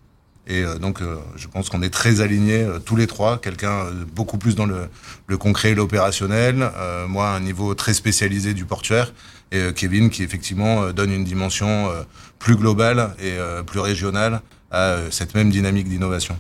Et 0.47 0.63
euh, 0.63 0.79
donc, 0.79 1.03
euh, 1.03 1.17
je 1.35 1.49
pense 1.49 1.69
qu'on 1.69 1.83
est 1.83 1.91
très 1.91 2.21
alignés 2.21 2.63
euh, 2.63 2.79
tous 2.79 2.95
les 2.95 3.09
trois. 3.09 3.39
Quelqu'un 3.39 3.87
beaucoup 4.15 4.39
plus 4.39 4.55
dans 4.55 4.65
le, 4.65 4.89
concret 5.37 5.73
et 5.73 5.75
l'opérationnel. 5.75 6.71
moi, 7.09 7.31
un 7.31 7.41
niveau 7.41 7.75
très 7.75 7.93
spécialisé 7.93 8.55
du 8.55 8.65
portuaire. 8.65 9.13
Et 9.53 9.73
Kevin, 9.75 10.11
qui 10.11 10.23
effectivement 10.23 10.93
donne 10.93 11.13
une 11.13 11.25
dimension 11.25 11.91
plus 12.39 12.55
globale 12.55 13.15
et 13.21 13.37
plus 13.67 13.81
régionale 13.81 14.43
à 14.71 14.99
cette 15.11 15.35
même 15.35 15.51
dynamique 15.51 15.89
d'innovation. 15.89 16.39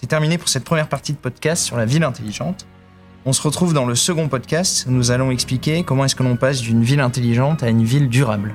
C'est 0.00 0.06
terminé 0.06 0.38
pour 0.38 0.48
cette 0.48 0.64
première 0.64 0.88
partie 0.88 1.12
de 1.12 1.18
podcast 1.18 1.64
sur 1.64 1.76
la 1.76 1.86
ville 1.86 2.04
intelligente. 2.04 2.66
On 3.24 3.32
se 3.32 3.42
retrouve 3.42 3.72
dans 3.72 3.86
le 3.86 3.96
second 3.96 4.28
podcast 4.28 4.86
nous 4.86 5.10
allons 5.10 5.32
expliquer 5.32 5.82
comment 5.82 6.04
est-ce 6.04 6.14
que 6.14 6.22
l'on 6.22 6.36
passe 6.36 6.60
d'une 6.60 6.84
ville 6.84 7.00
intelligente 7.00 7.64
à 7.64 7.70
une 7.70 7.84
ville 7.84 8.08
durable. 8.08 8.54